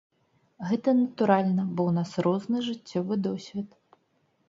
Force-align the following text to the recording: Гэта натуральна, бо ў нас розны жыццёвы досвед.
Гэта 0.69 0.89
натуральна, 1.01 1.67
бо 1.75 1.81
ў 1.89 1.91
нас 1.99 2.11
розны 2.29 2.65
жыццёвы 2.73 3.23
досвед. 3.33 3.69